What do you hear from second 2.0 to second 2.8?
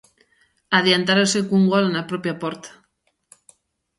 propia porta.